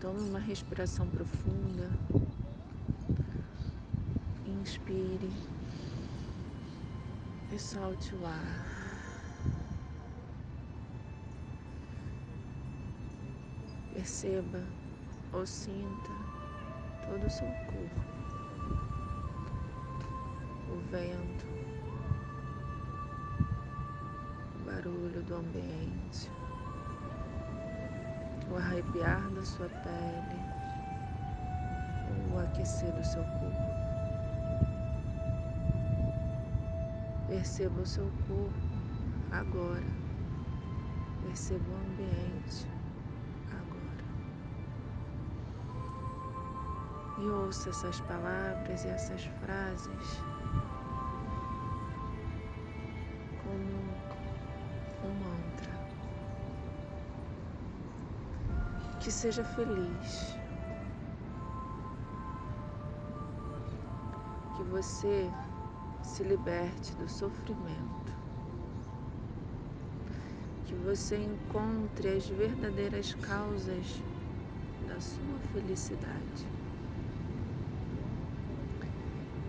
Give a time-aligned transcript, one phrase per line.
[0.00, 1.90] Tome uma respiração profunda.
[4.46, 5.28] Inspire
[7.50, 8.66] e solte o ar.
[13.92, 14.64] Perceba
[15.32, 16.12] ou sinta
[17.08, 18.00] todo o seu corpo,
[20.70, 21.46] o vento,
[24.54, 26.30] o barulho do ambiente,
[28.58, 30.40] o arrepiar da sua pele,
[32.34, 33.68] o aquecer do seu corpo.
[37.28, 38.52] Perceba o seu corpo
[39.30, 39.86] agora.
[41.22, 42.66] Perceba o ambiente
[43.52, 44.04] agora.
[47.18, 50.22] E ouça essas palavras e essas frases
[59.18, 60.36] seja feliz.
[64.56, 65.28] Que você
[66.04, 68.12] se liberte do sofrimento.
[70.66, 74.00] Que você encontre as verdadeiras causas
[74.86, 76.46] da sua felicidade.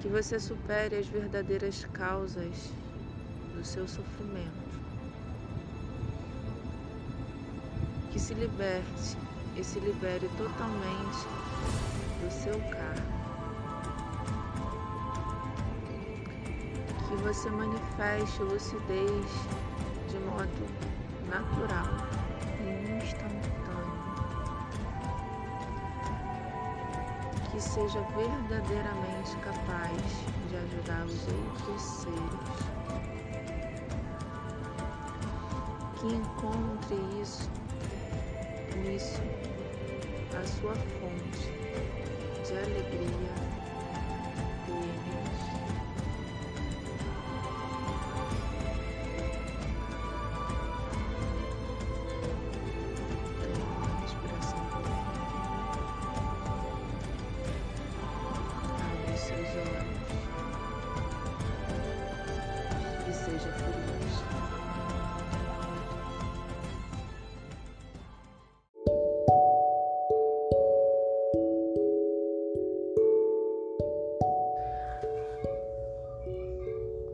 [0.00, 2.72] Que você supere as verdadeiras causas
[3.54, 4.82] do seu sofrimento.
[8.10, 9.16] Que se liberte
[9.56, 11.26] e se libere totalmente
[12.20, 13.22] do seu karma.
[17.12, 19.26] que você manifeste lucidez
[20.08, 20.66] de modo
[21.28, 21.84] natural
[22.58, 23.92] e instantâneo.
[27.50, 30.02] Que seja verdadeiramente capaz
[30.48, 32.72] de ajudar os outros seres.
[36.00, 37.50] Que encontre isso,
[38.82, 39.22] nisso,
[40.34, 41.52] a sua fonte
[42.46, 43.34] de alegria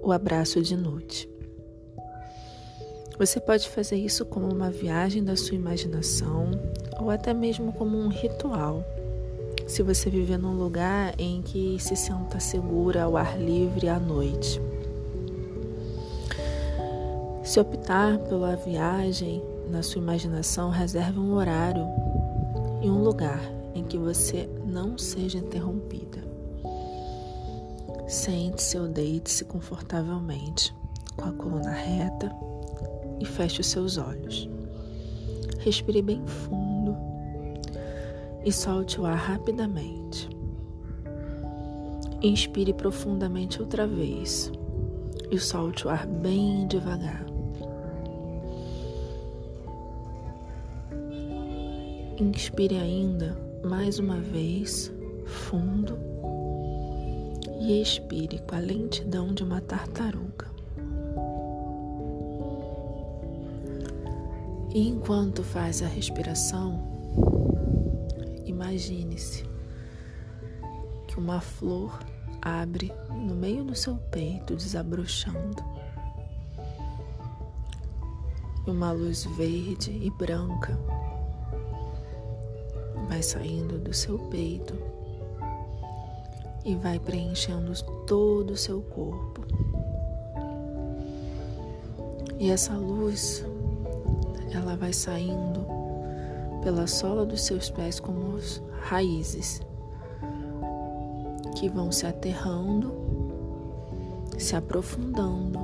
[0.09, 1.29] o abraço de Nute.
[3.19, 6.51] Você pode fazer isso como uma viagem da sua imaginação
[6.99, 8.83] ou até mesmo como um ritual.
[9.67, 14.59] Se você viver num lugar em que se senta segura ao ar livre à noite.
[17.43, 21.87] Se optar pela viagem na sua imaginação, reserve um horário
[22.81, 23.43] e um lugar
[23.75, 26.28] em que você não seja interrompida.
[28.09, 30.75] Sente-se ou deite-se confortavelmente,
[31.15, 32.35] com a coluna reta
[33.21, 34.49] e feche os seus olhos.
[35.59, 36.97] Respire bem fundo
[38.43, 40.27] e solte o ar rapidamente.
[42.23, 44.51] Inspire profundamente outra vez
[45.31, 47.27] e solte o ar bem devagar.
[52.19, 54.91] Inspire ainda mais uma vez,
[55.27, 56.08] fundo
[57.59, 60.47] e expire com a lentidão de uma tartaruga.
[64.75, 66.83] E enquanto faz a respiração,
[68.45, 69.45] imagine-se
[71.07, 71.99] que uma flor
[72.41, 75.65] abre no meio do seu peito, desabrochando.
[78.67, 80.79] E uma luz verde e branca
[83.09, 84.98] vai saindo do seu peito
[86.69, 87.73] e vai preenchendo
[88.07, 89.43] todo o seu corpo.
[92.39, 93.43] E essa luz,
[94.53, 95.67] ela vai saindo
[96.63, 98.39] pela sola dos seus pés como
[98.83, 99.63] raízes
[101.57, 102.93] que vão se aterrando,
[104.37, 105.59] se aprofundando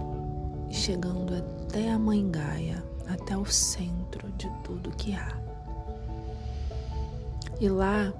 [0.71, 5.39] e chegando até a mãe Gaia, até o centro de tudo que há.
[7.61, 8.11] E lá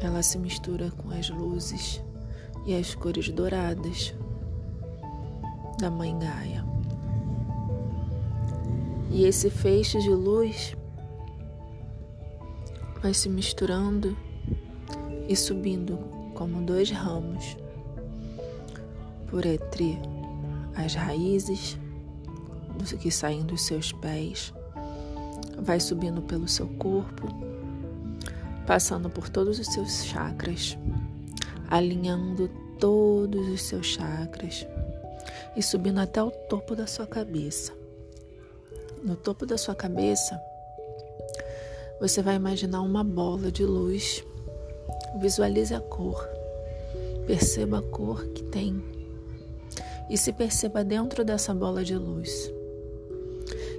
[0.00, 2.02] ela se mistura com as luzes
[2.66, 4.14] e as cores douradas
[5.78, 6.64] da Mãe Gaia.
[9.10, 10.76] E esse feixe de luz
[13.02, 14.16] vai se misturando
[15.28, 15.98] e subindo
[16.34, 17.56] como dois ramos
[19.28, 19.98] por entre
[20.74, 21.78] as raízes
[23.00, 24.52] que saem dos seus pés,
[25.58, 27.26] vai subindo pelo seu corpo
[28.66, 30.76] passando por todos os seus chakras,
[31.68, 34.66] alinhando todos os seus chakras
[35.56, 37.72] e subindo até o topo da sua cabeça.
[39.02, 40.40] No topo da sua cabeça,
[42.00, 44.24] você vai imaginar uma bola de luz.
[45.18, 46.28] Visualize a cor.
[47.26, 48.82] Perceba a cor que tem.
[50.10, 52.52] E se perceba dentro dessa bola de luz.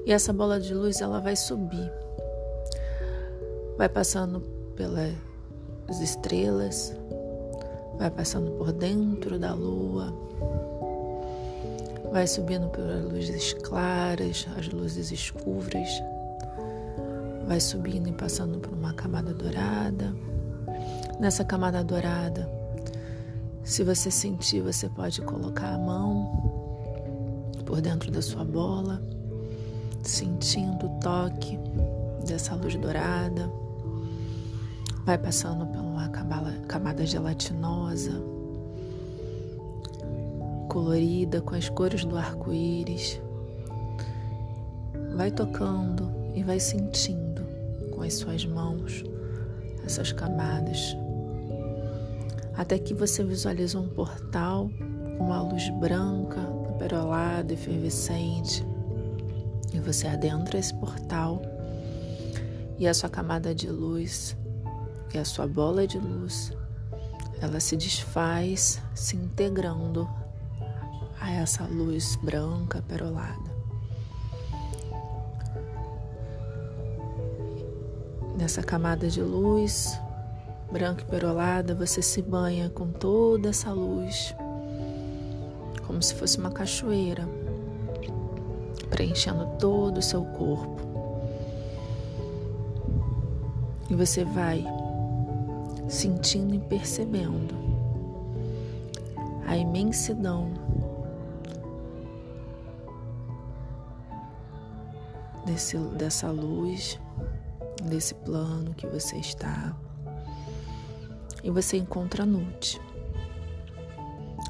[0.06, 1.92] E essa bola de luz ela vai subir.
[3.78, 6.96] Vai passando pelas estrelas,
[7.98, 10.14] vai passando por dentro da lua,
[12.12, 15.90] vai subindo pelas luzes claras, as luzes escuras,
[17.48, 20.16] vai subindo e passando por uma camada dourada.
[21.20, 22.48] Nessa camada dourada,
[23.64, 29.02] se você sentir, você pode colocar a mão por dentro da sua bola,
[30.04, 31.60] sentindo o toque
[32.26, 33.52] dessa luz dourada.
[35.08, 36.10] Vai passando por uma
[36.68, 38.12] camada gelatinosa,
[40.68, 43.18] colorida com as cores do arco-íris.
[45.16, 47.42] Vai tocando e vai sentindo
[47.96, 49.06] com as suas mãos
[49.86, 50.98] essas camadas,
[52.58, 54.70] até que você visualiza um portal
[55.18, 56.42] com uma luz branca,
[56.78, 58.62] perolada, efervescente,
[59.74, 61.42] e você adentra esse portal
[62.78, 64.36] e a sua camada de luz
[65.14, 66.52] e a sua bola de luz
[67.42, 70.10] ela se desfaz, se integrando
[71.20, 73.58] a essa luz branca perolada.
[78.38, 80.00] Nessa camada de luz
[80.72, 84.36] branca e perolada, você se banha com toda essa luz,
[85.86, 87.28] como se fosse uma cachoeira,
[88.90, 90.86] preenchendo todo o seu corpo.
[93.90, 94.66] E você vai
[95.88, 97.56] sentindo e percebendo
[99.46, 100.52] a imensidão
[105.46, 107.00] desse, dessa luz,
[107.84, 109.76] desse plano que você está.
[111.42, 112.26] E você encontra.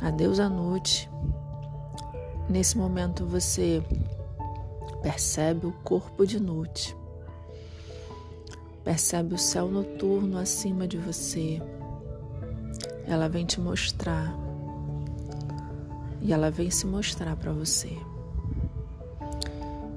[0.01, 1.09] A deusa Nute.
[2.49, 3.83] Nesse momento você
[5.03, 6.96] percebe o corpo de Nute.
[8.87, 11.61] Percebe o céu noturno acima de você.
[13.05, 14.33] Ela vem te mostrar.
[16.21, 17.91] E ela vem se mostrar para você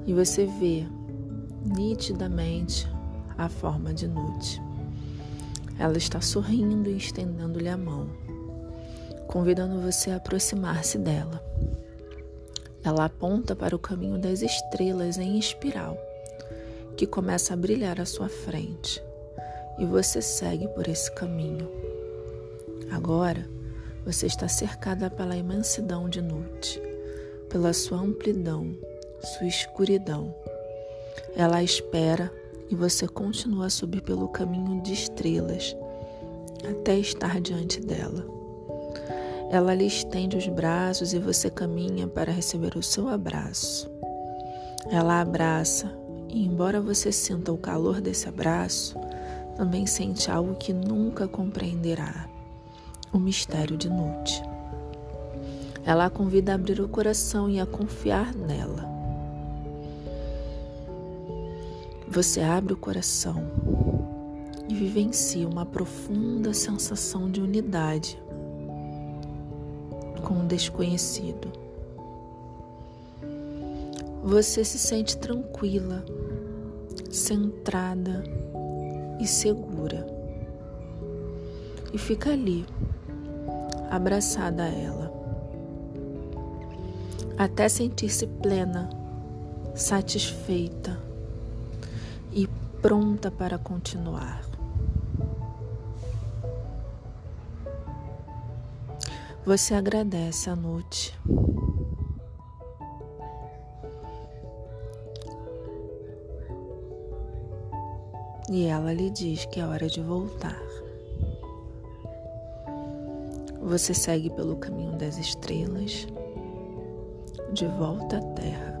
[0.05, 0.85] e você vê
[1.63, 2.85] nitidamente
[3.37, 4.61] a forma de Nute.
[5.79, 8.09] Ela está sorrindo e estendendo-lhe a mão,
[9.27, 11.41] convidando você a aproximar-se dela.
[12.83, 15.97] Ela aponta para o caminho das estrelas em espiral,
[17.01, 19.03] que começa a brilhar à sua frente,
[19.79, 21.67] e você segue por esse caminho.
[22.91, 23.49] Agora,
[24.05, 26.79] você está cercada pela imensidão de Nute,
[27.49, 28.77] pela sua amplidão
[29.23, 30.31] sua escuridão.
[31.35, 32.31] Ela espera
[32.69, 35.75] e você continua a subir pelo caminho de estrelas
[36.69, 38.23] até estar diante dela.
[39.49, 43.89] Ela lhe estende os braços e você caminha para receber o seu abraço.
[44.91, 45.99] Ela abraça
[46.31, 48.95] e, embora você sinta o calor desse abraço,
[49.55, 52.27] também sente algo que nunca compreenderá:
[53.11, 54.41] o mistério de Nute.
[55.85, 58.89] Ela a convida a abrir o coração e a confiar nela.
[62.07, 63.43] Você abre o coração
[64.67, 68.21] e vivencia uma profunda sensação de unidade
[70.23, 71.51] com o desconhecido.
[74.23, 76.05] Você se sente tranquila,
[77.09, 78.23] centrada
[79.19, 80.05] e segura.
[81.93, 82.65] E fica ali,
[83.89, 85.11] abraçada a ela,
[87.37, 88.89] até sentir-se plena,
[89.75, 90.97] satisfeita
[92.31, 92.47] e
[92.81, 94.41] pronta para continuar.
[99.43, 101.17] Você agradece a noite.
[108.51, 110.61] E ela lhe diz que é hora de voltar.
[113.61, 116.05] Você segue pelo caminho das estrelas,
[117.53, 118.77] de volta à terra.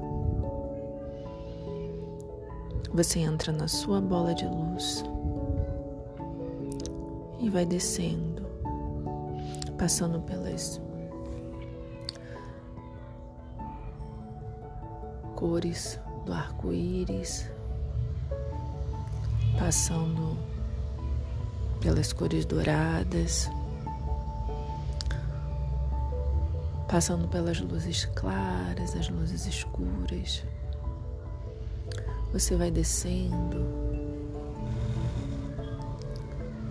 [2.93, 5.05] Você entra na sua bola de luz
[7.39, 8.45] e vai descendo,
[9.77, 10.81] passando pelas
[15.33, 17.49] cores do arco-íris,
[19.57, 20.37] passando
[21.79, 23.49] pelas cores douradas,
[26.87, 30.43] passando pelas luzes claras, as luzes escuras.
[32.33, 33.65] Você vai descendo,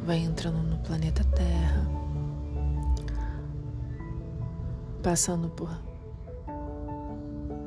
[0.05, 1.87] vai entrando no planeta Terra,
[5.03, 5.71] passando por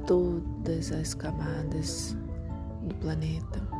[0.05, 2.15] todas as camadas
[2.83, 3.72] do planeta.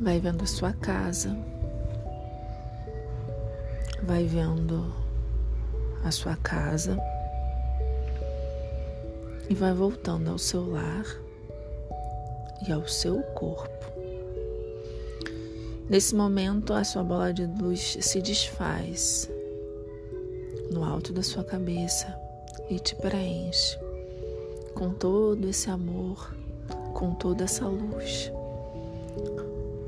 [0.00, 1.36] Vai vendo a sua casa,
[4.02, 4.90] vai vendo
[6.02, 6.98] a sua casa.
[9.50, 11.04] E vai voltando ao seu lar
[12.66, 13.86] e ao seu corpo.
[15.90, 19.28] Nesse momento, a sua bola de luz se desfaz
[20.72, 22.18] no alto da sua cabeça
[22.70, 23.78] e te preenche
[24.74, 26.34] com todo esse amor,
[26.94, 28.32] com toda essa luz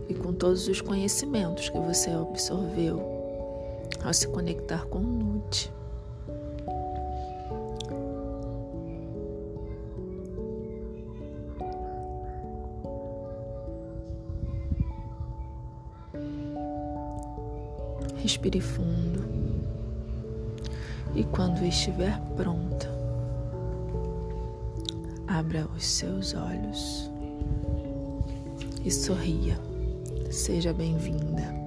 [0.08, 3.00] e com todos os conhecimentos que você absorveu
[4.04, 5.72] ao se conectar com o Nut.
[18.16, 19.24] Respire fundo.
[21.14, 22.88] E quando estiver pronta,
[25.26, 27.10] abra os seus olhos
[28.84, 29.71] e sorria.
[30.32, 31.61] Seja bem-vinda.